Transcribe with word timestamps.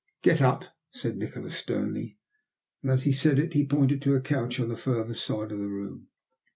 "Get 0.23 0.41
up," 0.41 0.63
said 0.89 1.15
Nikola 1.15 1.51
sternly, 1.51 2.17
and 2.81 2.89
as 2.89 3.03
he 3.03 3.11
said 3.11 3.37
it 3.37 3.53
he 3.53 3.67
pointed 3.67 4.01
to 4.01 4.15
a 4.15 4.19
couch 4.19 4.59
on 4.59 4.69
the 4.69 4.75
further 4.75 5.13
side 5.13 5.51
of 5.51 5.59
the 5.59 5.67
room. 5.67 6.07